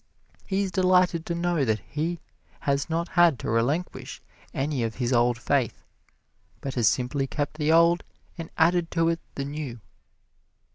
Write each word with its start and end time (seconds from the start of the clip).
He 0.47 0.63
is 0.63 0.71
delighted 0.71 1.27
to 1.27 1.35
know 1.35 1.63
that 1.63 1.77
he 1.87 2.19
has 2.61 2.89
not 2.89 3.09
had 3.09 3.37
to 3.37 3.51
relinquish 3.51 4.19
any 4.51 4.81
of 4.81 4.95
his 4.95 5.13
old 5.13 5.37
faith, 5.37 5.83
but 6.59 6.73
has 6.73 6.87
simply 6.89 7.27
kept 7.27 7.57
the 7.59 7.71
old 7.71 8.03
and 8.35 8.49
added 8.57 8.89
to 8.89 9.09
it 9.09 9.19
the 9.35 9.45
new. 9.45 9.79